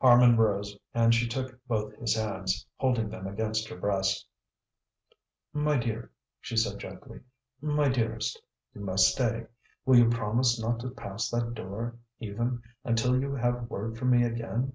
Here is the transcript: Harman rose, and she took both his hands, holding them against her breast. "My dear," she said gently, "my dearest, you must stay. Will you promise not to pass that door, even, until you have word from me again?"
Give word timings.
Harman 0.00 0.34
rose, 0.38 0.78
and 0.94 1.14
she 1.14 1.28
took 1.28 1.62
both 1.66 1.94
his 1.96 2.16
hands, 2.16 2.66
holding 2.78 3.10
them 3.10 3.26
against 3.26 3.68
her 3.68 3.76
breast. 3.76 4.26
"My 5.52 5.76
dear," 5.76 6.10
she 6.40 6.56
said 6.56 6.78
gently, 6.78 7.20
"my 7.60 7.90
dearest, 7.90 8.40
you 8.72 8.80
must 8.80 9.08
stay. 9.08 9.44
Will 9.84 9.98
you 9.98 10.08
promise 10.08 10.58
not 10.58 10.80
to 10.80 10.88
pass 10.88 11.28
that 11.28 11.52
door, 11.52 11.98
even, 12.18 12.62
until 12.82 13.20
you 13.20 13.34
have 13.34 13.68
word 13.68 13.98
from 13.98 14.12
me 14.12 14.22
again?" 14.24 14.72